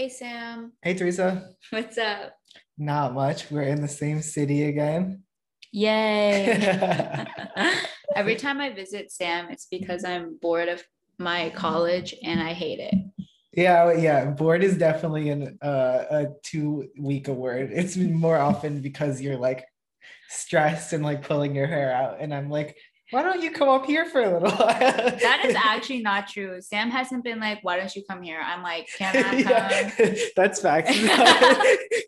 [0.00, 0.72] Hey, Sam.
[0.80, 1.50] Hey, Teresa.
[1.70, 2.32] What's up?
[2.78, 3.50] Not much.
[3.50, 5.24] We're in the same city again.
[5.72, 7.26] Yay.
[8.16, 10.82] Every time I visit Sam, it's because I'm bored of
[11.18, 12.94] my college and I hate it.
[13.52, 14.24] Yeah, yeah.
[14.30, 17.68] Bored is definitely an uh, a too weak a word.
[17.70, 19.66] It's more often because you're like
[20.30, 22.74] stressed and like pulling your hair out, and I'm like,
[23.10, 24.78] why don't you come up here for a little while?
[24.78, 26.60] that is actually not true.
[26.60, 28.40] Sam hasn't been like, why don't you come here?
[28.42, 29.96] I'm like, can I come?
[29.98, 30.96] yeah, that's facts.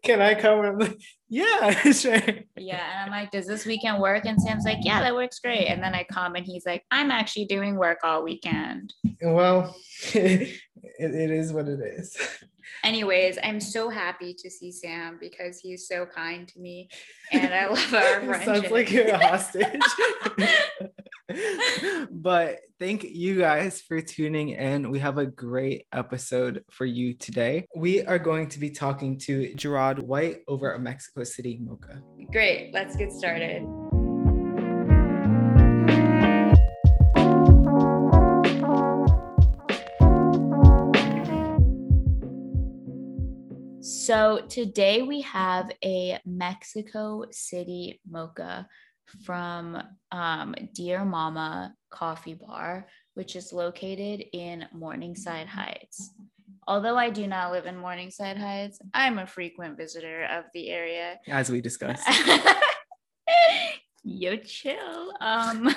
[0.02, 0.60] can I come?
[0.60, 2.20] I'm like, yeah, sure.
[2.56, 3.02] Yeah.
[3.02, 4.26] And I'm like, does this weekend work?
[4.26, 5.66] And Sam's like, yeah, that works great.
[5.66, 8.92] And then I come and he's like, I'm actually doing work all weekend.
[9.22, 9.74] Well,
[10.12, 10.60] it,
[10.98, 12.16] it is what it is.
[12.84, 16.88] Anyways, I'm so happy to see Sam because he's so kind to me
[17.32, 18.44] and I love our friendship.
[18.44, 19.80] Sounds like you're a hostage.
[22.10, 24.90] but thank you guys for tuning in.
[24.90, 27.66] We have a great episode for you today.
[27.74, 32.02] We are going to be talking to Gerard White over at Mexico City Mocha.
[32.30, 33.62] Great, let's get started.
[44.06, 48.66] So today we have a Mexico City mocha
[49.24, 56.10] from um, Dear Mama Coffee Bar, which is located in Morningside Heights.
[56.66, 61.20] Although I do not live in Morningside Heights, I'm a frequent visitor of the area.
[61.28, 62.02] As we discussed.
[64.02, 65.12] Yo, chill.
[65.20, 65.72] Um,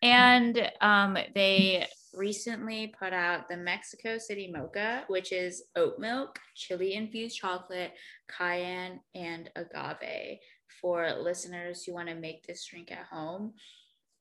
[0.00, 1.88] and um, they
[2.18, 7.92] recently put out the Mexico City Mocha, which is oat milk, chili infused chocolate,
[8.28, 10.38] cayenne, and agave
[10.80, 13.54] for listeners who want to make this drink at home.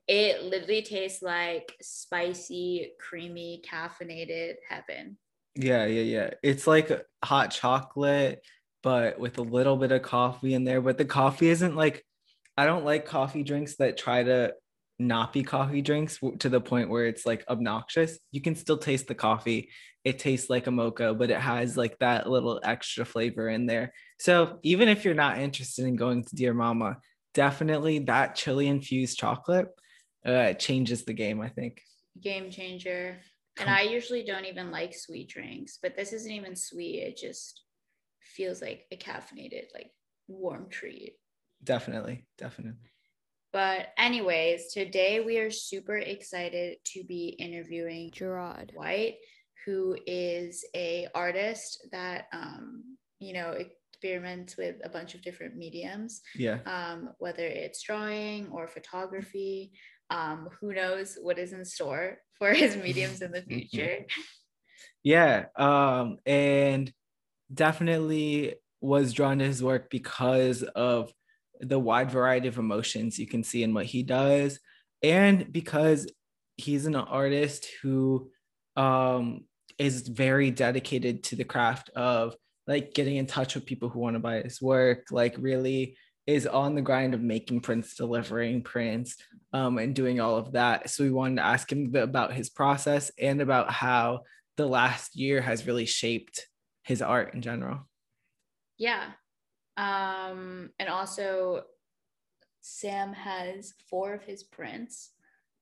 [0.08, 5.18] It literally tastes like spicy, creamy, caffeinated heaven.
[5.56, 6.30] Yeah, yeah, yeah.
[6.44, 6.92] It's like
[7.26, 8.42] hot chocolate,
[8.84, 10.82] but with a little bit of coffee in there.
[10.82, 12.06] But the coffee isn't like,
[12.56, 14.54] I don't like coffee drinks that try to
[15.00, 18.18] not be coffee drinks to the point where it's like obnoxious.
[18.32, 19.70] You can still taste the coffee.
[20.04, 23.94] It tastes like a mocha, but it has like that little extra flavor in there.
[24.20, 26.98] So even if you're not interested in going to Dear Mama,
[27.34, 29.68] definitely that chili infused chocolate
[30.26, 31.82] uh, changes the game, I think.
[32.22, 33.20] Game changer.
[33.60, 37.00] And I usually don't even like sweet drinks, but this isn't even sweet.
[37.00, 37.64] It just
[38.22, 39.92] feels like a caffeinated, like
[40.28, 41.14] warm treat.
[41.64, 42.26] Definitely.
[42.38, 42.92] Definitely.
[43.54, 49.16] But, anyways, today we are super excited to be interviewing Gerard White,
[49.66, 53.52] who is a artist that um, you know
[53.98, 56.22] experiments with a bunch of different mediums.
[56.36, 56.60] Yeah.
[56.66, 59.72] Um, whether it's drawing or photography.
[60.10, 64.06] Um, who knows what is in store for his mediums in the future?
[65.04, 65.46] yeah.
[65.56, 66.94] Um, and
[67.54, 71.12] definitely was drawn to his work because of
[71.60, 74.60] the wide variety of emotions you can see in what he does.
[75.04, 76.10] And because
[76.56, 78.30] he's an artist who
[78.76, 79.46] um,
[79.78, 82.36] is very dedicated to the craft of
[82.66, 86.46] like getting in touch with people who want to buy his work like really is
[86.46, 89.16] on the grind of making prints delivering prints
[89.54, 90.90] um, and doing all of that.
[90.90, 94.22] So we wanted to ask him about his process and about how
[94.58, 96.46] the last year has really shaped
[96.84, 97.88] his art in general.
[98.78, 99.12] Yeah
[99.78, 101.64] um, and also,
[102.62, 105.12] Sam has four of his prints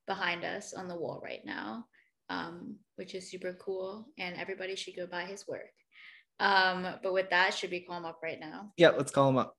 [0.06, 1.84] behind us on the wall right now,
[2.30, 4.08] um, which is super cool.
[4.18, 5.72] And everybody should go buy his work.
[6.40, 8.72] Um, but with that, should we call him up right now?
[8.76, 9.56] Yeah, let's call him up.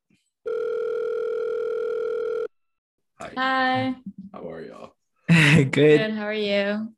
[3.19, 3.31] Hi.
[3.35, 3.95] Hi.
[4.33, 4.93] How are y'all?
[5.27, 5.71] Good.
[5.71, 6.11] Good.
[6.11, 6.93] How are you?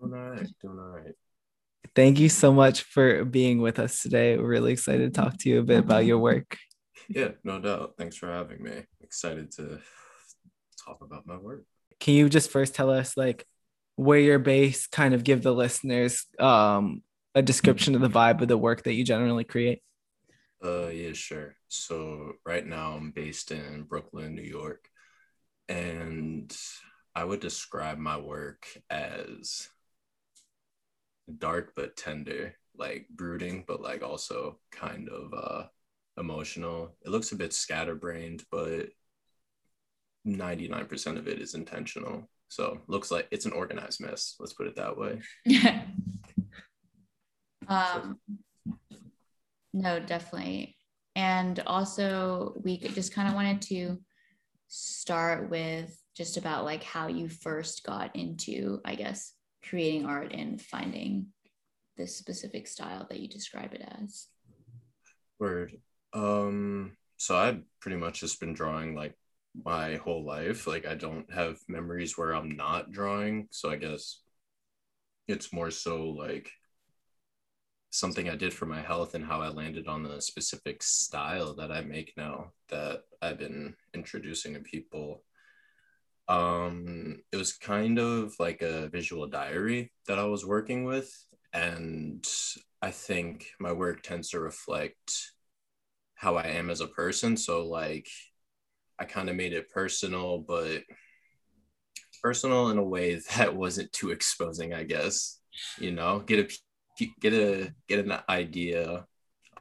[0.00, 0.48] Doing all right.
[0.60, 1.14] Doing all right.
[1.94, 4.36] Thank you so much for being with us today.
[4.36, 6.56] We're really excited to talk to you a bit about your work.
[7.14, 7.94] Yeah, no doubt.
[7.98, 8.84] Thanks for having me.
[9.02, 9.80] Excited to
[10.84, 11.64] talk about my work.
[12.00, 13.46] Can you just first tell us like
[13.96, 17.02] where you're based, kind of give the listeners um,
[17.34, 19.82] a description of the vibe of the work that you generally create?
[20.64, 21.56] Uh, yeah, sure.
[21.68, 24.88] So right now I'm based in Brooklyn, New York,
[25.68, 26.56] and
[27.14, 29.68] I would describe my work as
[31.38, 35.64] dark but tender, like brooding, but like also kind of uh
[36.18, 36.94] emotional.
[37.04, 38.88] It looks a bit scatterbrained, but
[40.26, 42.28] 99% of it is intentional.
[42.48, 44.36] So looks like it's an organized mess.
[44.38, 45.20] Let's put it that way.
[47.68, 48.18] um,
[49.72, 50.76] no, definitely.
[51.16, 53.98] And also, we just kind of wanted to
[54.68, 59.32] start with just about like how you first got into, I guess,
[59.66, 61.28] creating art and finding
[61.96, 64.26] this specific style that you describe it as.
[65.38, 65.72] Word.
[66.12, 69.16] Um, so I've pretty much just been drawing like
[69.64, 70.66] my whole life.
[70.66, 73.48] Like I don't have memories where I'm not drawing.
[73.50, 74.20] So I guess
[75.28, 76.50] it's more so like
[77.90, 81.70] something I did for my health and how I landed on the specific style that
[81.70, 85.22] I make now that I've been introducing to people.
[86.26, 91.12] Um, it was kind of like a visual diary that I was working with.
[91.52, 92.26] And
[92.80, 95.32] I think my work tends to reflect
[96.22, 97.36] how I am as a person.
[97.36, 98.06] So, like,
[98.96, 100.82] I kind of made it personal, but
[102.22, 105.40] personal in a way that wasn't too exposing, I guess.
[105.78, 109.04] You know, get a get a get an idea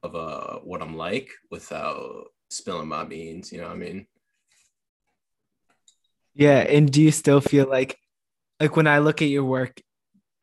[0.03, 3.51] of uh what I'm like without spilling my beans.
[3.51, 4.07] You know what I mean?
[6.35, 7.97] Yeah, and do you still feel like
[8.59, 9.81] like when I look at your work,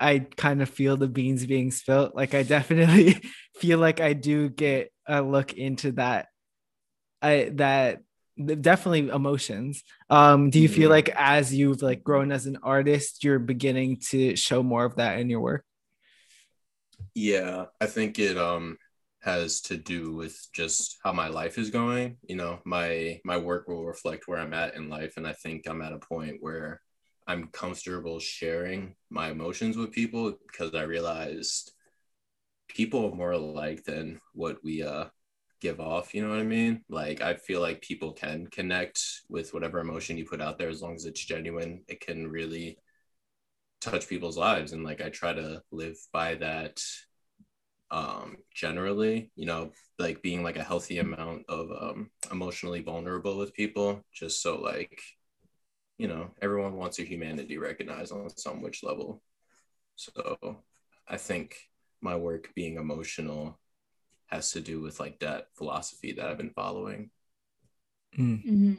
[0.01, 2.13] I kind of feel the beans being spilled.
[2.15, 3.21] Like I definitely
[3.57, 6.29] feel like I do get a look into that.
[7.21, 8.01] I that
[8.39, 9.83] definitely emotions.
[10.09, 10.93] Um, do you feel mm-hmm.
[10.93, 15.19] like as you've like grown as an artist, you're beginning to show more of that
[15.19, 15.65] in your work?
[17.15, 18.79] Yeah, I think it um
[19.23, 22.17] has to do with just how my life is going.
[22.29, 25.69] You know, my my work will reflect where I'm at in life, and I think
[25.69, 26.81] I'm at a point where
[27.29, 31.73] I'm comfortable sharing my emotions with people because I realized
[32.69, 35.07] people are more alike than what we uh
[35.61, 36.85] give off you know what i mean?
[36.89, 40.83] Like i feel like people can connect with whatever emotion you put out there as
[40.83, 41.85] long as it's genuine.
[41.89, 42.79] It can really
[43.81, 46.81] touch people's lives and like i try to live by that
[47.91, 53.55] um generally you know like being like a healthy amount of um emotionally vulnerable with
[53.55, 55.01] people just so like
[55.99, 59.23] you know everyone wants their humanity recognized on some which level.
[59.97, 60.63] So
[61.09, 61.57] i think
[62.01, 63.59] my work being emotional
[64.27, 67.11] has to do with like that philosophy that i've been following.
[68.19, 68.45] Mm.
[68.45, 68.75] mm-hmm.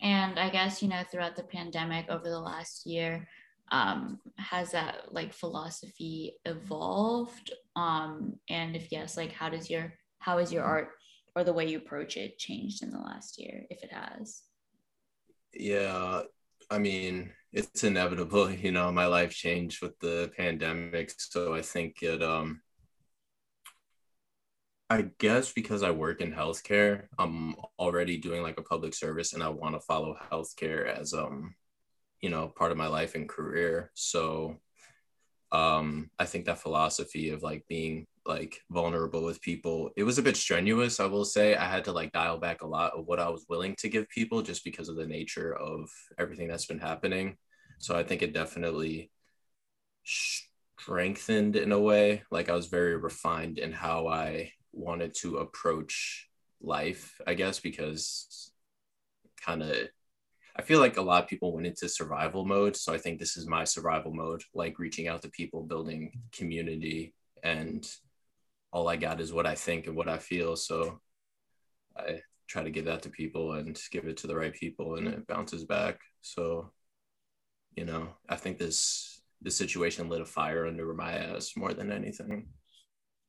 [0.00, 3.26] and i guess you know throughout the pandemic over the last year
[3.72, 7.52] um, has that like philosophy evolved?
[7.74, 10.90] Um, and if yes like how does your how is your art
[11.34, 14.42] or the way you approach it changed in the last year if it has
[15.58, 16.22] yeah
[16.70, 22.02] i mean it's inevitable you know my life changed with the pandemic so i think
[22.02, 22.60] it um
[24.88, 29.42] I guess because I work in healthcare, I'm already doing like a public service and
[29.42, 31.56] I want to follow healthcare as um
[32.20, 34.56] you know part of my life and career so
[35.52, 39.90] um i think that philosophy of like being like vulnerable with people.
[39.96, 41.54] It was a bit strenuous i will say.
[41.54, 44.08] I had to like dial back a lot of what i was willing to give
[44.08, 47.36] people just because of the nature of everything that's been happening.
[47.78, 49.10] So i think it definitely
[50.04, 52.22] strengthened in a way.
[52.30, 56.28] Like i was very refined in how i wanted to approach
[56.60, 58.52] life i guess because
[59.40, 59.88] kind of
[60.58, 62.76] I feel like a lot of people went into survival mode.
[62.76, 67.14] So I think this is my survival mode, like reaching out to people, building community,
[67.42, 67.86] and
[68.72, 70.56] all I got is what I think and what I feel.
[70.56, 71.00] So
[71.96, 75.08] I try to give that to people and give it to the right people, and
[75.08, 76.00] it bounces back.
[76.20, 76.72] So,
[77.74, 81.92] you know, I think this this situation lit a fire under my ass more than
[81.92, 82.48] anything.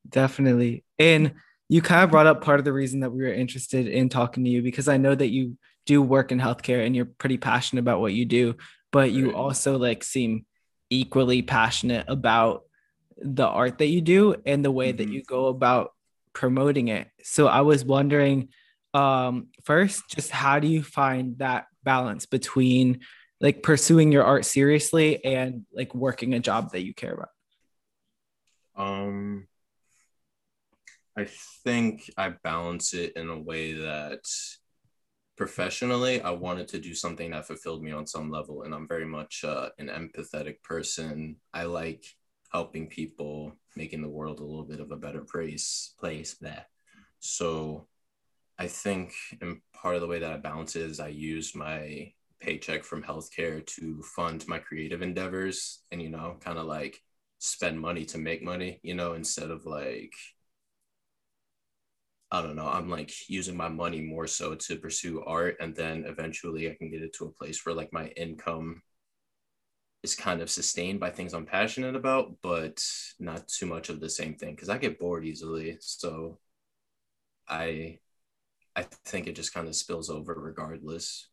[0.08, 0.84] Definitely.
[0.98, 1.34] And
[1.70, 4.44] you kind of brought up part of the reason that we were interested in talking
[4.46, 7.82] to you because I know that you do work in healthcare and you're pretty passionate
[7.82, 8.56] about what you do,
[8.92, 10.46] but you also like seem
[10.90, 12.64] equally passionate about
[13.22, 14.98] the art that you do and the way mm-hmm.
[14.98, 15.94] that you go about
[16.34, 17.08] promoting it.
[17.24, 18.50] So I was wondering
[18.94, 23.02] um first just how do you find that balance between
[23.42, 27.30] like pursuing your art seriously and like working a job that you care about?
[28.76, 29.48] Um
[31.18, 31.28] I
[31.64, 34.22] think I balance it in a way that
[35.38, 38.64] professionally, I wanted to do something that fulfilled me on some level.
[38.64, 41.38] And I'm very much uh, an empathetic person.
[41.54, 42.04] I like
[42.52, 46.66] helping people, making the world a little bit of a better place, place there.
[47.20, 47.88] So
[48.58, 52.84] I think, and part of the way that I balance is I use my paycheck
[52.84, 57.02] from healthcare to fund my creative endeavors and, you know, kind of like
[57.40, 60.14] spend money to make money, you know, instead of like
[62.32, 65.56] I don't know, I'm like using my money more so to pursue art.
[65.62, 68.82] And then eventually I can get it to a place where like my income
[70.08, 72.84] is kind of sustained by things I'm passionate about, but
[73.20, 75.78] not too much of the same thing because I get bored easily.
[75.80, 76.40] So
[77.48, 78.00] I
[78.76, 81.28] I think it just kind of spills over regardless.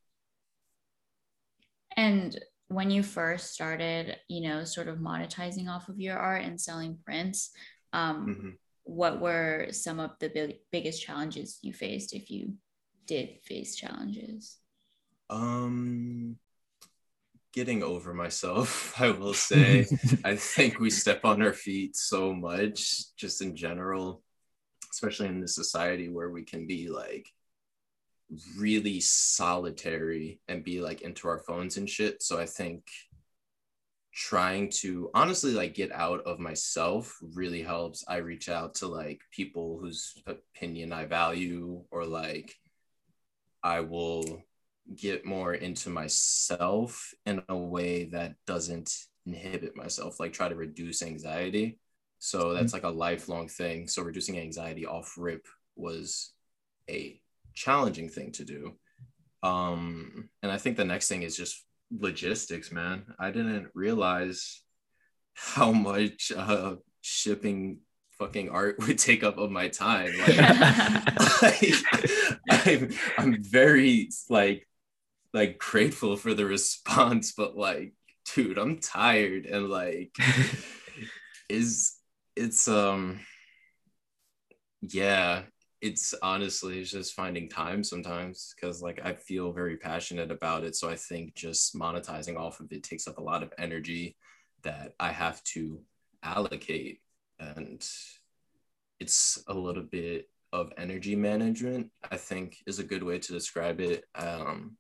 [1.96, 2.38] And
[2.68, 6.98] when you first started, you know, sort of monetizing off of your art and selling
[7.04, 7.50] prints,
[7.92, 8.50] um, mm-hmm
[8.84, 12.54] what were some of the big, biggest challenges you faced if you
[13.06, 14.58] did face challenges?
[15.30, 16.36] Um,
[17.54, 19.87] getting over myself, I will say.
[20.25, 24.23] I think we step on our feet so much, just in general,
[24.90, 27.28] especially in the society where we can be like
[28.58, 32.23] really solitary and be like into our phones and shit.
[32.23, 32.84] So I think
[34.12, 38.04] trying to honestly like get out of myself really helps.
[38.08, 42.54] I reach out to like people whose opinion I value or like
[43.62, 44.42] I will
[44.94, 48.94] get more into myself in a way that doesn't
[49.26, 51.78] inhibit myself, like try to reduce anxiety.
[52.18, 52.86] So that's mm-hmm.
[52.86, 53.88] like a lifelong thing.
[53.88, 56.32] So reducing anxiety off rip was
[56.88, 57.20] a
[57.54, 58.74] challenging thing to do.
[59.42, 63.04] Um, and I think the next thing is just logistics, man.
[63.18, 64.62] I didn't realize
[65.34, 67.78] how much uh, shipping
[68.18, 70.12] fucking art would take up of my time.
[70.18, 70.38] Like,
[71.42, 74.66] like I'm, I'm very like
[75.34, 77.92] like grateful for the response, but like,
[78.34, 80.16] dude, I'm tired and like
[81.50, 81.96] is
[82.36, 83.20] it's um
[84.80, 85.42] yeah,
[85.82, 90.76] it's honestly it's just finding time sometimes because like I feel very passionate about it.
[90.76, 94.16] So I think just monetizing off of it takes up a lot of energy
[94.62, 95.80] that I have to
[96.22, 97.00] allocate
[97.38, 97.86] and
[99.00, 103.80] it's a little bit of energy management i think is a good way to describe
[103.80, 104.76] it um,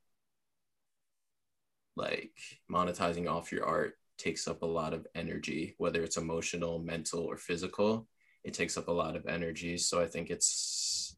[1.96, 2.32] like
[2.70, 7.36] monetizing off your art takes up a lot of energy whether it's emotional mental or
[7.36, 8.06] physical
[8.44, 9.76] it takes up a lot of energy.
[9.78, 11.16] So i think it's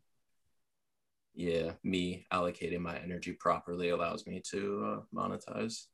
[1.35, 5.85] yeah me allocating my energy properly allows me to uh, monetize.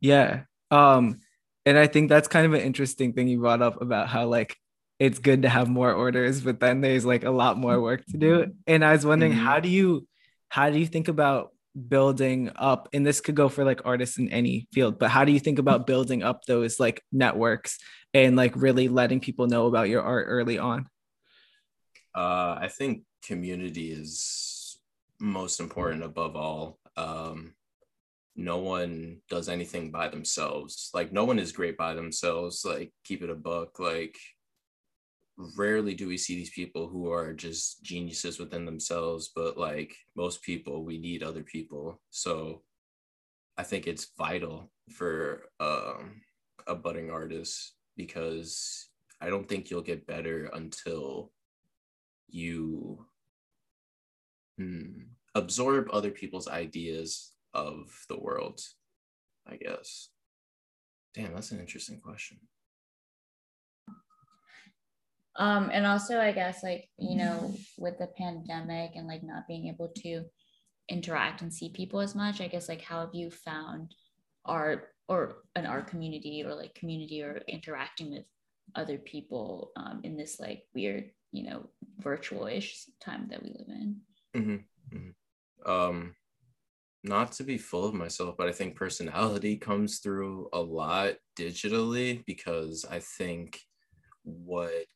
[0.00, 1.20] Yeah um
[1.64, 4.56] and i think that's kind of an interesting thing you brought up about how like
[4.98, 8.16] it's good to have more orders but then there's like a lot more work to
[8.16, 8.52] do.
[8.66, 9.44] And i was wondering mm-hmm.
[9.44, 10.08] how do you
[10.48, 11.52] how do you think about
[11.88, 15.32] building up and this could go for like artists in any field but how do
[15.32, 17.78] you think about building up those like networks
[18.14, 20.86] and like really letting people know about your art early on?
[22.14, 24.78] Uh, i think community is
[25.20, 26.78] most important above all.
[26.96, 27.54] Um,
[28.36, 30.90] no one does anything by themselves.
[30.92, 32.64] Like no one is great by themselves.
[32.64, 33.78] Like keep it a book.
[33.78, 34.16] Like
[35.36, 40.42] rarely do we see these people who are just geniuses within themselves but like most
[40.42, 42.00] people we need other people.
[42.10, 42.62] So
[43.58, 46.20] i think it's vital for um,
[46.66, 48.88] a budding artist because
[49.20, 51.32] i don't think you'll get better until
[52.28, 53.06] you
[54.58, 55.02] hmm,
[55.34, 58.60] absorb other people's ideas of the world
[59.46, 60.08] i guess.
[61.14, 62.38] Damn that's an interesting question
[65.38, 69.68] um, and also, I guess, like, you know, with the pandemic and like not being
[69.68, 70.24] able to
[70.88, 73.94] interact and see people as much, I guess, like, how have you found
[74.44, 78.24] art or an art community or like community or interacting with
[78.74, 83.68] other people um, in this like weird, you know, virtual ish time that we live
[83.68, 83.96] in?
[84.36, 84.96] Mm-hmm.
[84.96, 85.70] Mm-hmm.
[85.70, 86.14] Um,
[87.04, 92.24] not to be full of myself, but I think personality comes through a lot digitally
[92.26, 93.60] because I think
[94.26, 94.86] what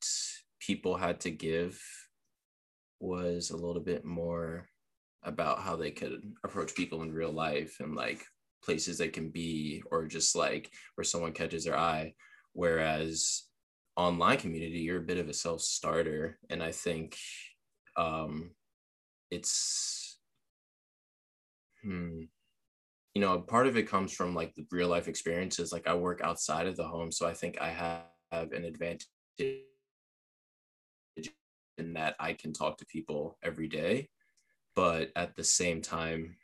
[0.59, 1.81] people had to give
[2.99, 4.67] was a little bit more
[5.23, 8.25] about how they could approach people in real life and like
[8.63, 12.13] places they can be or just like where someone catches their eye.
[12.53, 13.45] Whereas
[13.97, 16.39] online community you're a bit of a self-starter.
[16.51, 17.17] And i think
[17.97, 18.51] um
[19.31, 20.19] it's
[21.83, 22.23] hmm
[23.15, 25.73] you know part of it comes from like the real life experiences.
[25.73, 29.07] Like i work outside of the home so i think i have an advantage
[29.41, 29.65] in
[31.95, 34.09] that I can talk to people every day.
[34.77, 36.37] But at the same time,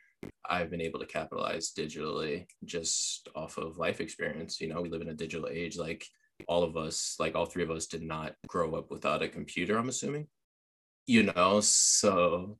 [0.49, 4.59] I've been able to capitalize digitally just off of life experience.
[4.59, 5.77] You know, we live in a digital age.
[5.77, 6.05] Like
[6.47, 9.77] all of us, like all three of us, did not grow up without a computer,
[9.77, 10.27] I'm assuming.
[11.05, 12.57] You know, so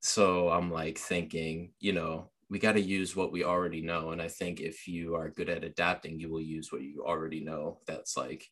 [0.00, 4.10] so I'm like thinking, you know, we got to use what we already know.
[4.10, 7.42] And I think if you are good at adapting, you will use what you already
[7.42, 7.80] know.
[7.86, 8.48] That's like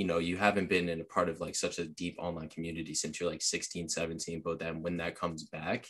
[0.00, 2.94] you know you haven't been in a part of like such a deep online community
[2.94, 5.86] since you're like 16 17 but then when that comes back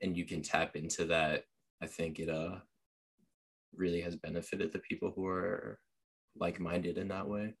[0.00, 1.44] and you can tap into that
[1.82, 2.56] i think it uh
[3.76, 5.78] really has benefited the people who are
[6.38, 7.52] like-minded in that way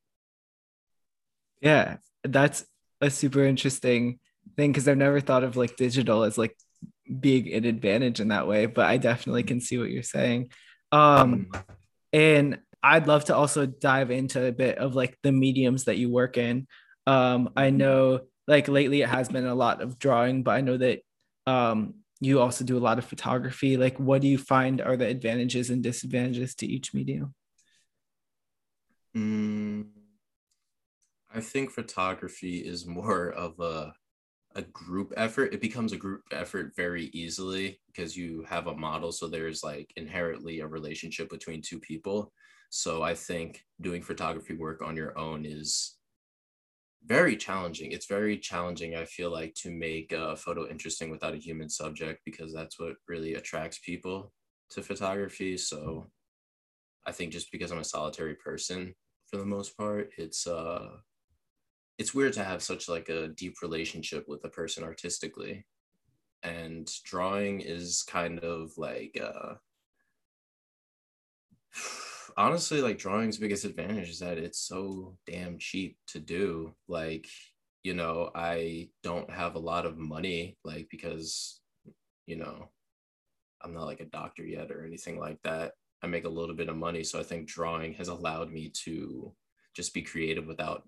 [1.60, 2.64] yeah that's
[3.02, 4.18] a super interesting
[4.56, 6.56] thing because i've never thought of like digital as like
[7.20, 10.50] being an advantage in that way but i definitely can see what you're saying
[10.92, 11.62] um mm.
[12.14, 16.10] and I'd love to also dive into a bit of like the mediums that you
[16.10, 16.66] work in.
[17.06, 20.76] Um, I know like lately it has been a lot of drawing, but I know
[20.76, 21.00] that
[21.46, 23.78] um, you also do a lot of photography.
[23.78, 27.34] Like, what do you find are the advantages and disadvantages to each medium?
[29.16, 29.86] Mm,
[31.32, 33.94] I think photography is more of a
[34.56, 35.52] a group effort.
[35.52, 39.90] It becomes a group effort very easily because you have a model, so there's like
[39.96, 42.30] inherently a relationship between two people.
[42.70, 45.96] So I think doing photography work on your own is
[47.06, 47.92] very challenging.
[47.92, 52.22] It's very challenging, I feel like, to make a photo interesting without a human subject
[52.24, 54.32] because that's what really attracts people
[54.70, 55.56] to photography.
[55.58, 56.10] So
[57.06, 58.94] I think just because I'm a solitary person
[59.26, 60.96] for the most part, it's uh
[61.98, 65.66] it's weird to have such like a deep relationship with a person artistically.
[66.42, 69.54] And drawing is kind of like uh
[72.36, 77.26] honestly like drawing's biggest advantage is that it's so damn cheap to do like
[77.82, 81.60] you know i don't have a lot of money like because
[82.26, 82.68] you know
[83.62, 85.72] i'm not like a doctor yet or anything like that.
[86.02, 89.32] I make a little bit of money so i think drawing has allowed me to
[89.74, 90.84] just be creative without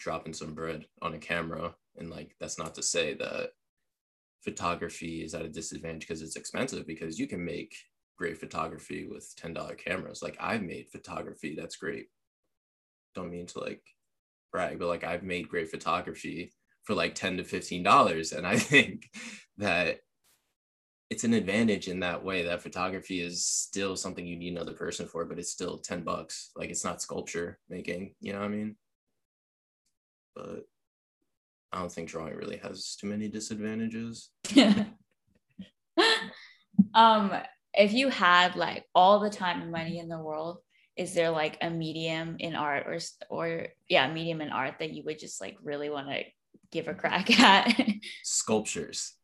[0.00, 1.74] dropping some bread on a camera.
[1.96, 3.50] And like that's not to say that
[4.42, 7.76] photography is at a disadvantage because it's expensive because you can make
[8.20, 10.22] great photography with $10 cameras.
[10.22, 12.08] Like I've made photography that's great.
[13.14, 13.82] Don't mean to like
[14.52, 16.52] brag, but like I've made great photography
[16.84, 19.08] for like 10 to 15 dollars and I think
[19.56, 20.00] that
[21.08, 25.06] it's an advantage in that way that photography is still something you need another person
[25.06, 28.48] for but it's still 10 bucks like it's not sculpture making you know what I
[28.48, 28.76] mean
[30.34, 30.66] but
[31.72, 34.30] I don't think drawing really has too many disadvantages.
[36.94, 37.32] um
[37.74, 40.00] if you had like all the time and money mm-hmm.
[40.00, 40.58] in the world
[40.96, 42.98] is there like a medium in art or
[43.30, 46.22] or yeah medium in art that you would just like really want to
[46.70, 47.74] give a crack at
[48.22, 49.14] sculptures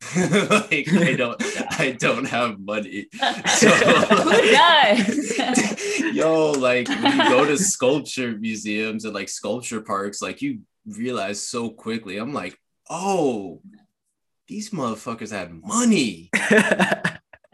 [0.16, 1.42] like I don't
[1.78, 3.08] I don't have money.
[3.46, 6.14] So Who does?
[6.14, 11.42] yo, like when you go to sculpture museums and like sculpture parks, like you realize
[11.42, 12.16] so quickly.
[12.16, 13.62] I'm like, oh,
[14.48, 16.30] these motherfuckers had money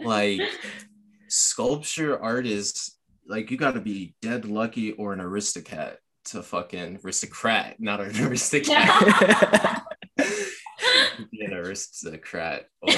[0.07, 0.40] like
[1.29, 7.81] sculpture artists, like you got to be dead lucky or an aristocrat to fucking aristocrat,
[7.81, 9.83] not an aristocrat.
[11.31, 12.69] be an aristocrat.
[12.83, 12.97] Or, you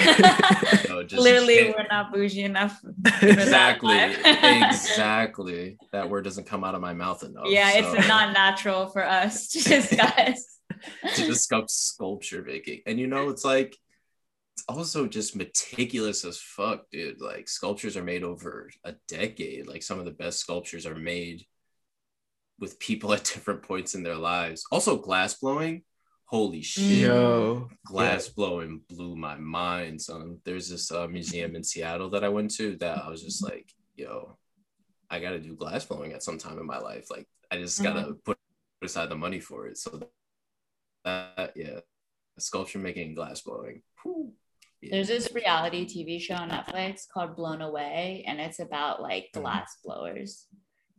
[0.88, 2.80] know, Clearly, we're not bougie enough.
[3.22, 3.98] Exactly.
[3.98, 5.78] exactly.
[5.92, 7.46] That word doesn't come out of my mouth enough.
[7.48, 7.94] Yeah, so.
[7.94, 10.58] it's not natural for us to discuss.
[11.14, 12.82] to discuss sculpture making.
[12.86, 13.76] And you know, it's like
[14.68, 17.20] also just meticulous as fuck, dude.
[17.20, 19.66] Like sculptures are made over a decade.
[19.66, 21.44] Like some of the best sculptures are made
[22.58, 24.64] with people at different points in their lives.
[24.70, 25.82] Also, glass blowing.
[26.26, 26.98] Holy shit!
[26.98, 28.32] Yo, glass yeah.
[28.36, 30.02] blowing blew my mind.
[30.02, 33.42] Son, there's this uh, museum in Seattle that I went to that I was just
[33.42, 34.36] like, yo,
[35.08, 37.06] I got to do glass blowing at some time in my life.
[37.10, 38.12] Like, I just gotta mm-hmm.
[38.26, 38.36] put
[38.82, 39.78] aside the money for it.
[39.78, 40.02] So
[41.04, 41.80] that, yeah,
[42.38, 43.82] sculpture making and glass blowing.
[44.02, 44.32] Whew.
[44.82, 49.42] There's this reality TV show on Netflix called Blown Away, and it's about like mm-hmm.
[49.42, 50.46] glass blowers.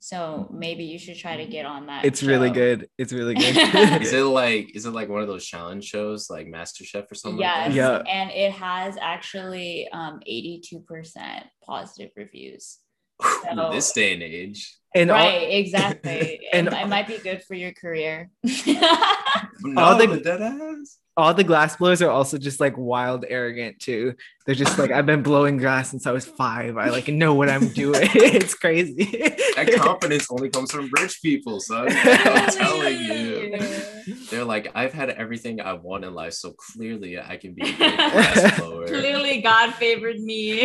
[0.02, 2.06] So maybe you should try to get on that.
[2.06, 2.28] It's show.
[2.28, 2.90] really good.
[2.98, 4.02] It's really good.
[4.02, 7.16] is it like is it like one of those challenge shows like Master Chef or
[7.16, 7.40] something?
[7.40, 7.68] Yes.
[7.68, 7.98] Like yeah.
[8.08, 12.78] And it has actually um 82% positive reviews.
[13.22, 14.78] So, this day and age.
[14.96, 16.40] And right, all, exactly.
[16.54, 18.32] and, and it might be good for your career.
[18.44, 23.78] no, all the dead ass all the glass blowers are also just like wild arrogant
[23.80, 24.16] too.
[24.50, 26.76] They're just like, I've been blowing glass since I was five.
[26.76, 28.02] I like know what I'm doing.
[28.16, 29.04] it's crazy.
[29.04, 31.88] that confidence only comes from rich people, son.
[31.92, 33.60] I'm telling you.
[34.32, 37.76] They're like, I've had everything I want in life, so clearly I can be a
[37.76, 38.88] glass blower.
[38.88, 40.64] Clearly God favored me.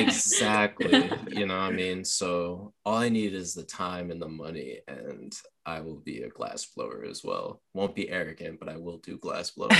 [0.00, 1.10] exactly.
[1.28, 2.06] You know what I mean?
[2.06, 6.30] So all I need is the time and the money, and I will be a
[6.30, 7.60] glass blower as well.
[7.74, 9.76] Won't be arrogant, but I will do glass blowing.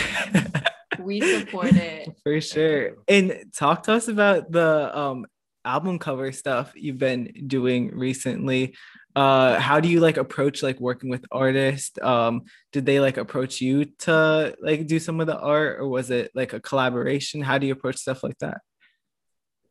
[1.00, 2.96] We support it for sure.
[3.09, 5.26] And talk to us about the um
[5.64, 8.76] album cover stuff you've been doing recently.
[9.16, 11.98] Uh, how do you like approach like working with artists?
[12.02, 16.11] Um, did they like approach you to like do some of the art, or was
[16.11, 17.40] it like a collaboration?
[17.40, 18.59] How do you approach stuff like that?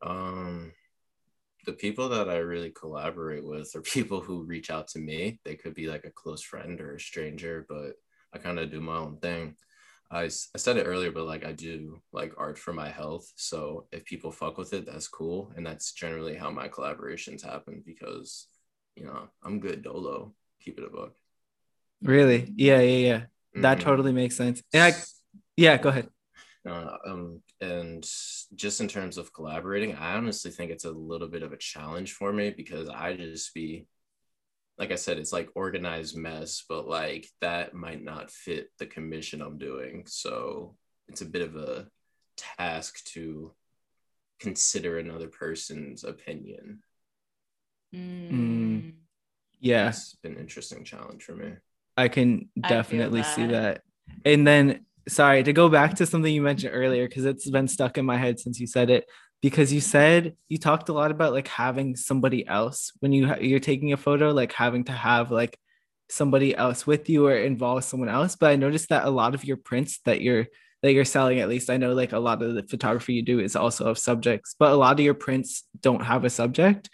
[0.02, 0.72] Um,
[1.64, 5.40] the people that I really collaborate with are people who reach out to me.
[5.44, 7.92] They could be like a close friend or a stranger, but
[8.32, 9.56] I kind of do my own thing.
[10.10, 13.30] I, I said it earlier, but like I do like art for my health.
[13.36, 15.52] So if people fuck with it, that's cool.
[15.56, 18.46] And that's generally how my collaborations happen because,
[18.94, 20.34] you know, I'm good dolo.
[20.62, 21.14] Keep it a book.
[22.02, 22.52] Really?
[22.56, 23.22] Yeah, yeah, yeah.
[23.62, 23.82] that Mhm.
[23.84, 24.62] totally makes sense.
[24.72, 24.94] And I,
[25.56, 26.08] yeah, go ahead.
[26.68, 28.02] Uh, um, and
[28.54, 32.12] just in terms of collaborating, I honestly think it's a little bit of a challenge
[32.12, 33.86] for me because I just be,
[34.78, 39.40] like I said, it's like organized mess, but like that might not fit the commission
[39.40, 40.04] I'm doing.
[40.06, 40.76] So
[41.08, 41.88] it's a bit of a
[42.36, 43.52] task to
[44.38, 46.82] consider another person's opinion.
[47.94, 48.92] Mm.
[49.60, 51.52] Yeah, It's been an interesting challenge for me.
[51.96, 53.52] I can I feel definitely see that.
[53.52, 53.82] that.
[54.24, 57.96] And then, sorry to go back to something you mentioned earlier because it's been stuck
[57.96, 59.06] in my head since you said it.
[59.42, 63.38] Because you said you talked a lot about like having somebody else when you ha-
[63.40, 65.58] you're taking a photo, like having to have like
[66.08, 68.36] somebody else with you or involve someone else.
[68.36, 70.46] But I noticed that a lot of your prints that you're
[70.82, 73.40] that you're selling, at least I know like a lot of the photography you do
[73.40, 76.90] is also of subjects, but a lot of your prints don't have a subject.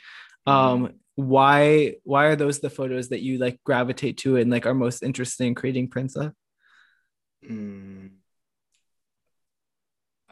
[0.47, 4.75] Um, why why are those the photos that you like gravitate to and like are
[4.75, 6.33] most interested in creating prints of?
[7.49, 8.11] Mm.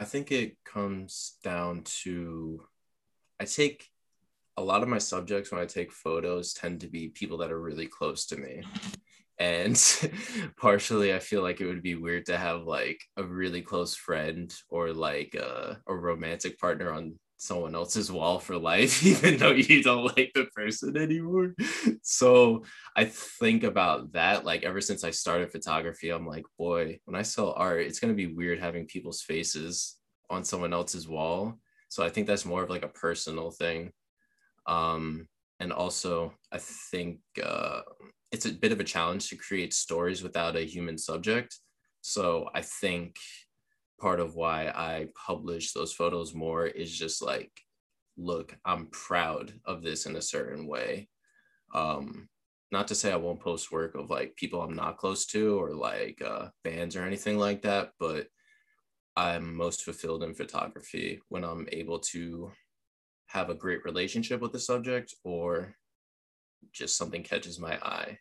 [0.01, 2.63] I think it comes down to
[3.39, 3.87] I take
[4.57, 7.61] a lot of my subjects when I take photos tend to be people that are
[7.61, 8.63] really close to me.
[9.39, 9.79] And
[10.57, 14.53] partially, I feel like it would be weird to have like a really close friend
[14.71, 19.83] or like a, a romantic partner on someone else's wall for life, even though you
[19.83, 21.55] don't like the person anymore.
[22.03, 24.45] So I think about that.
[24.45, 28.13] Like ever since I started photography, I'm like, boy, when I sell art, it's gonna
[28.13, 29.97] be weird having people's faces
[30.29, 31.59] on someone else's wall.
[31.89, 33.91] So I think that's more of like a personal thing.
[34.67, 35.27] Um,
[35.61, 37.81] and also, I think uh,
[38.31, 41.59] it's a bit of a challenge to create stories without a human subject.
[42.03, 43.17] So I think
[44.01, 47.53] part of why I publish those photos more is just like,
[48.17, 51.09] look, I'm proud of this in a certain way.
[51.75, 52.29] Um,
[52.73, 55.75] not to say I won't post work of like people I'm not close to or
[55.75, 58.27] like uh, bands or anything like that, but
[59.17, 62.53] I'm most fulfilled in photography when I'm able to
[63.27, 65.75] have a great relationship with the subject or
[66.73, 68.19] just something catches my eye.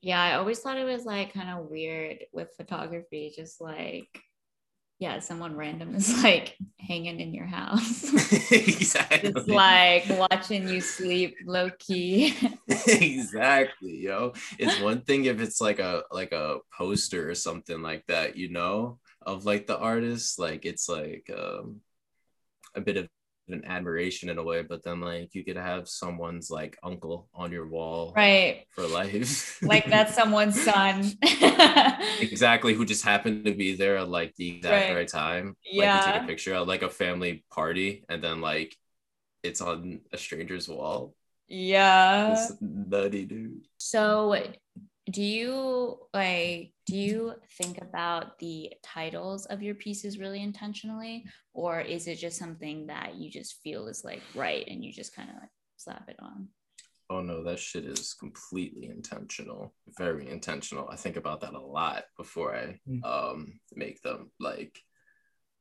[0.00, 4.08] Yeah, I always thought it was like kind of weird with photography, just like,
[5.00, 8.04] yeah, someone random is like hanging in your house.
[8.52, 9.30] exactly.
[9.30, 12.36] It's like watching you sleep low key.
[12.86, 14.34] exactly, yo.
[14.58, 18.50] It's one thing if it's like a like a poster or something like that, you
[18.50, 20.38] know, of like the artist.
[20.38, 21.80] Like it's like um
[22.74, 23.08] a bit of
[23.50, 27.52] an admiration in a way, but then like you could have someone's like uncle on
[27.52, 28.64] your wall right.
[28.70, 29.58] for life.
[29.62, 31.04] Like that's someone's son.
[32.20, 34.94] exactly who just happened to be there at like the exact Right.
[34.96, 35.46] right, time.
[35.48, 36.06] Like Yeah.
[36.06, 38.76] you take a picture at like a family party and then like
[39.42, 41.14] it's on a stranger's wall.
[41.48, 42.32] yeah.
[42.32, 43.66] It's nutty, dude.
[43.78, 44.36] So,
[45.10, 51.80] do you like do you think about the titles of your pieces really intentionally or
[51.80, 55.30] is it just something that you just feel is like right and you just kind
[55.30, 56.48] of like slap it on?
[57.10, 59.72] Oh no, that shit is completely intentional.
[59.96, 60.90] Very intentional.
[60.90, 63.04] I think about that a lot before I Mm.
[63.04, 64.30] um make them.
[64.38, 64.78] Like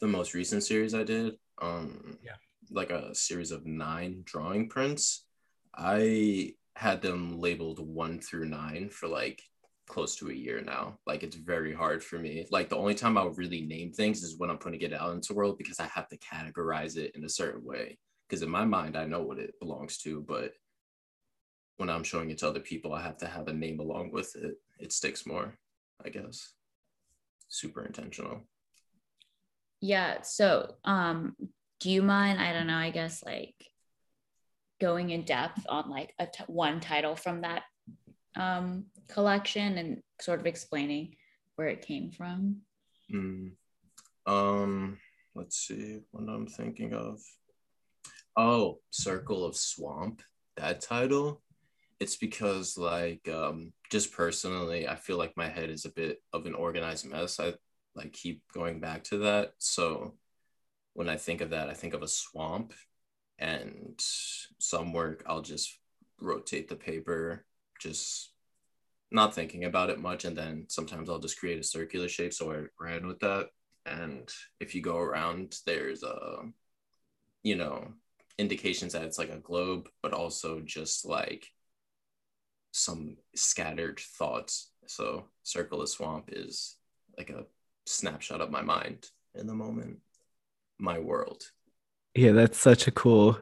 [0.01, 2.35] the most recent series I did, um Yeah.
[2.69, 5.25] like a series of nine drawing prints.
[5.73, 9.41] I had them labeled one through nine for like
[9.87, 10.99] close to a year now.
[11.07, 12.45] Like it's very hard for me.
[12.51, 15.29] Like the only time I'll really name things is when I'm putting it out into
[15.29, 17.97] the world because I have to categorize it in a certain way.
[18.27, 20.51] Because in my mind, I know what it belongs to, but
[21.77, 24.35] when I'm showing it to other people, I have to have a name along with
[24.35, 24.55] it.
[24.79, 25.57] It sticks more,
[26.05, 26.53] I guess.
[27.47, 28.41] Super intentional.
[29.79, 30.21] Yeah.
[30.21, 31.35] So, um,
[31.79, 32.39] do you mind?
[32.39, 32.75] I don't know.
[32.75, 33.55] I guess like
[34.79, 37.63] going in depth on like a t- one title from that
[38.35, 41.15] um, collection and sort of explaining
[41.55, 42.57] where it came from.
[43.11, 43.51] Mm.
[44.25, 44.97] Um,
[45.35, 47.19] let's see what I'm thinking of.
[48.35, 50.21] Oh, Circle of Swamp,
[50.57, 51.41] that title.
[51.99, 56.45] It's because like um just personally, I feel like my head is a bit of
[56.45, 57.39] an organized mess.
[57.39, 57.53] I
[57.95, 59.53] like keep going back to that.
[59.57, 60.15] So
[60.93, 62.73] when I think of that, I think of a swamp
[63.39, 63.93] and
[64.59, 65.77] some work I'll just
[66.19, 67.45] rotate the paper,
[67.79, 68.31] just
[69.11, 70.25] not thinking about it much.
[70.25, 72.33] And then sometimes I'll just create a circular shape.
[72.33, 73.49] So I ran with that.
[73.85, 76.39] And if you go around, there's a,
[77.43, 77.93] you know,
[78.37, 81.47] indications that it's like a globe, but also just like
[82.71, 84.71] some scattered thoughts.
[84.87, 86.75] So Circle of Swamp is
[87.17, 87.45] like a
[87.85, 89.99] snapshot of my mind in the moment,
[90.77, 91.43] my world.
[92.17, 93.37] Yeah, that's such a cool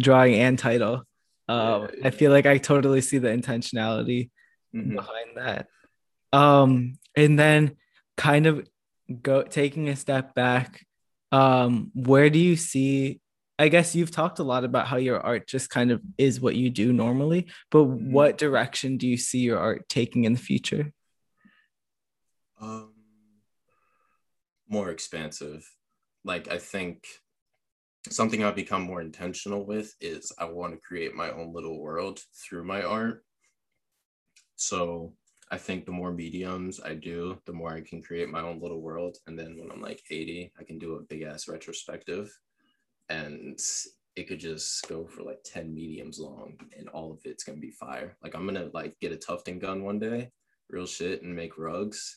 [0.00, 1.04] drawing and title.
[1.48, 4.30] Um, I feel like I totally see the intentionality
[4.74, 4.96] mm-hmm.
[4.96, 5.68] behind that.
[6.32, 7.76] Um, and then
[8.16, 8.66] kind of
[9.22, 10.84] go taking a step back,
[11.30, 13.20] um, where do you see?
[13.60, 16.56] I guess you've talked a lot about how your art just kind of is what
[16.56, 18.10] you do normally, but mm-hmm.
[18.10, 20.92] what direction do you see your art taking in the future?
[22.60, 22.92] Um,
[24.68, 25.64] more expansive.
[26.24, 27.06] Like I think
[28.10, 32.20] something I've become more intentional with is I want to create my own little world
[32.34, 33.24] through my art.
[34.56, 35.14] So
[35.50, 38.80] I think the more mediums I do, the more I can create my own little
[38.80, 39.16] world.
[39.26, 42.30] And then when I'm like 80, I can do a big ass retrospective
[43.08, 43.58] and
[44.16, 47.70] it could just go for like 10 mediums long and all of it's gonna be
[47.70, 48.16] fire.
[48.22, 50.30] Like I'm gonna like get a tufting gun one day,
[50.70, 52.16] real shit, and make rugs.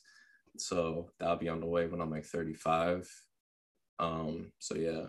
[0.58, 3.10] So that'll be on the way when I'm like 35.
[4.00, 5.08] Um, so yeah.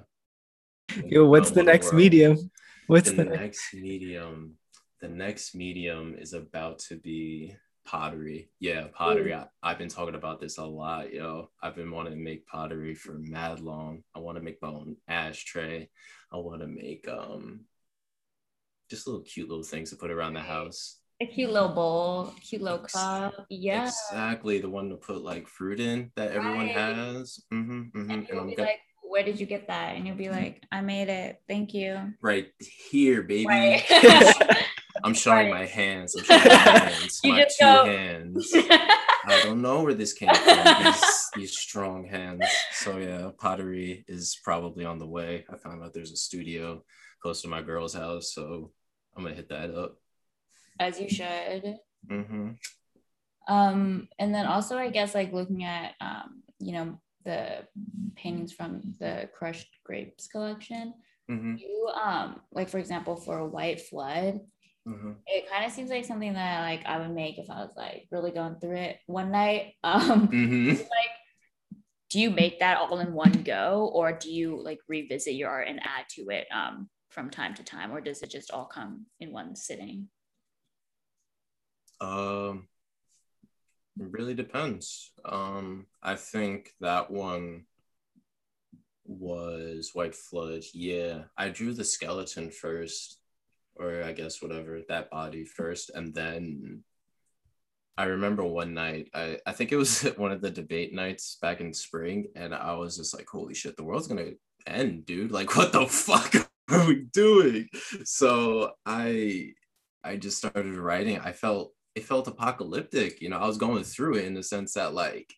[1.04, 2.50] Yo, what's the next medium?
[2.86, 4.56] What's the, the next medium?
[5.00, 8.50] The next medium is about to be pottery.
[8.60, 9.34] Yeah, pottery.
[9.34, 11.50] I, have been talking about this a lot, yo.
[11.62, 14.02] I've been wanting to make pottery for mad long.
[14.14, 15.88] I want to make my own ashtray.
[16.32, 17.60] I want to make um
[18.90, 21.00] just little cute little things to put around the house.
[21.20, 23.34] A cute little bowl, cute little cup.
[23.50, 23.88] Yeah.
[23.88, 24.60] Exactly.
[24.60, 26.74] The one to put like fruit in that everyone right.
[26.74, 27.40] has.
[27.52, 28.10] Mm-hmm, mm-hmm.
[28.10, 29.96] And, and I'm gonna like, where did you get that?
[29.96, 31.40] And you'll be like, I made it.
[31.48, 32.14] Thank you.
[32.20, 32.48] Right
[32.90, 33.46] here, baby.
[33.46, 33.84] Right.
[35.04, 35.60] I'm showing right.
[35.60, 36.14] my hands.
[36.16, 37.20] I'm showing my hands.
[37.24, 37.84] my two go.
[37.84, 38.52] hands.
[38.54, 40.84] I don't know where this came from.
[40.84, 42.44] These, these strong hands.
[42.72, 45.44] So yeah, pottery is probably on the way.
[45.52, 46.84] I found out there's a studio
[47.22, 48.72] close to my girl's house, so
[49.16, 49.96] I'm gonna hit that up.
[50.80, 51.76] As you should.
[52.10, 52.50] Mm-hmm.
[53.48, 57.66] Um, and then also, I guess like looking at um, you know, the
[58.16, 60.94] paintings from the Crushed Grapes collection.
[61.30, 61.56] Mm-hmm.
[61.58, 64.40] You um, like for example, for White Flood
[64.88, 65.12] Mm-hmm.
[65.26, 68.06] It kind of seems like something that like I would make if I was like
[68.10, 69.74] really going through it one night.
[69.84, 70.68] Um, mm-hmm.
[70.68, 71.14] like,
[72.10, 75.68] do you make that all in one go, or do you like revisit your art
[75.68, 79.06] and add to it um, from time to time, or does it just all come
[79.20, 80.08] in one sitting?
[82.00, 82.68] Um,
[83.98, 85.12] really depends.
[85.24, 87.64] Um, I think that one
[89.04, 90.62] was White Flood.
[90.72, 93.18] Yeah, I drew the skeleton first
[93.76, 96.82] or I guess whatever that body first, and then
[97.96, 101.60] I remember one night, I, I think it was one of the debate nights back
[101.60, 104.30] in spring, and I was just like, holy shit, the world's gonna
[104.66, 105.32] end, dude.
[105.32, 106.34] Like, what the fuck
[106.70, 107.68] are we doing?
[108.04, 109.52] So I
[110.04, 111.18] I just started writing.
[111.18, 114.74] I felt it felt apocalyptic, you know, I was going through it in the sense
[114.74, 115.34] that like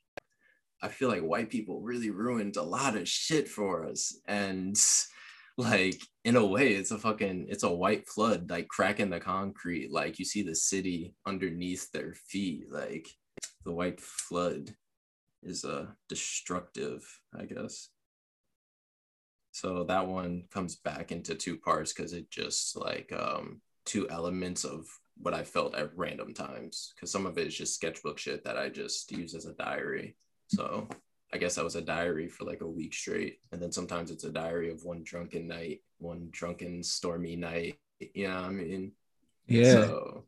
[0.82, 4.14] I feel like white people really ruined a lot of shit for us.
[4.28, 4.78] And
[5.56, 9.90] like in a way it's a fucking it's a white flood like cracking the concrete.
[9.90, 12.70] Like you see the city underneath their feet.
[12.70, 13.08] Like
[13.64, 14.74] the white flood
[15.42, 17.02] is a uh, destructive
[17.34, 17.88] i guess.
[19.52, 24.64] So that one comes back into two parts because it just like um two elements
[24.64, 24.86] of
[25.22, 28.56] what i felt at random times because some of it is just sketchbook shit that
[28.56, 30.16] i just use as a diary
[30.48, 30.88] so
[31.32, 33.38] I guess that was a diary for like a week straight.
[33.52, 37.78] And then sometimes it's a diary of one drunken night, one drunken stormy night.
[38.00, 38.92] You know what I mean?
[39.46, 39.84] Yeah.
[39.84, 40.24] So,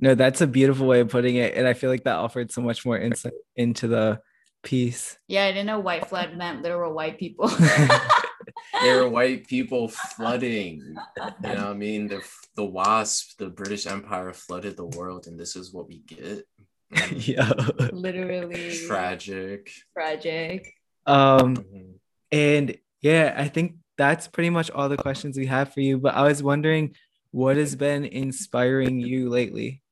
[0.00, 1.54] no, that's a beautiful way of putting it.
[1.54, 4.20] And I feel like that offered so much more insight into the
[4.64, 5.18] piece.
[5.28, 7.48] Yeah, I didn't know white flood meant literal white people.
[8.80, 10.96] there were white people flooding.
[11.16, 12.08] You know what I mean?
[12.08, 12.22] The,
[12.56, 16.46] the wasp, the British Empire flooded the world, and this is what we get.
[17.12, 17.50] yeah.
[17.92, 19.70] Literally tragic.
[19.94, 20.74] Tragic.
[21.06, 21.90] Um mm-hmm.
[22.30, 25.98] and yeah, I think that's pretty much all the questions we have for you.
[25.98, 26.94] But I was wondering
[27.30, 29.82] what has been inspiring you lately?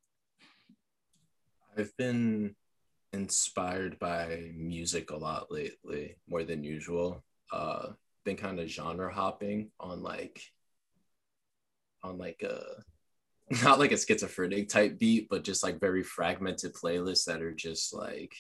[1.77, 2.55] I've been
[3.13, 7.25] inspired by music a lot lately, more than usual.
[7.51, 7.89] Uh
[8.25, 10.43] been kind of genre hopping on like
[12.03, 12.61] on like a
[13.65, 17.93] not like a schizophrenic type beat, but just like very fragmented playlists that are just
[17.93, 18.33] like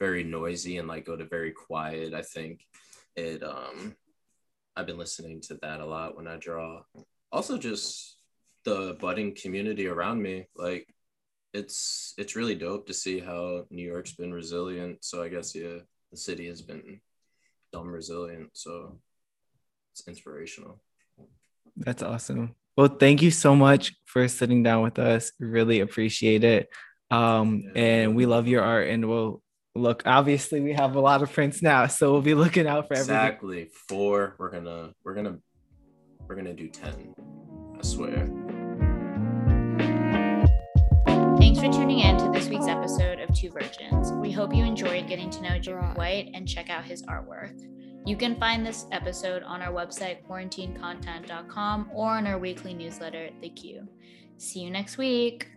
[0.00, 2.12] very noisy and like go to very quiet.
[2.12, 2.60] I think
[3.16, 3.94] it um
[4.76, 6.82] I've been listening to that a lot when I draw.
[7.32, 8.16] Also just
[8.64, 10.46] the budding community around me.
[10.56, 10.86] Like
[11.54, 15.04] it's it's really dope to see how New York's been resilient.
[15.04, 15.78] So I guess yeah,
[16.10, 17.00] the city has been
[17.72, 18.50] dumb resilient.
[18.54, 18.98] So
[19.98, 20.80] it's inspirational.
[21.76, 22.54] That's awesome.
[22.76, 25.32] Well, thank you so much for sitting down with us.
[25.40, 26.68] Really appreciate it.
[27.10, 29.42] Um, and we love your art and we'll
[29.74, 32.94] look obviously we have a lot of prints now so we'll be looking out for
[32.94, 33.14] everything.
[33.14, 35.38] exactly four we're gonna we're gonna
[36.26, 37.14] we're gonna do 10
[37.78, 38.26] i swear
[41.38, 44.12] thanks for for tuning in to this week's episode of Two Virgins.
[44.12, 47.56] We hope you enjoyed getting to know Jimmy White and check out his artwork.
[48.08, 53.50] You can find this episode on our website, quarantinecontent.com, or on our weekly newsletter, The
[53.50, 53.86] Q.
[54.38, 55.48] See you next week.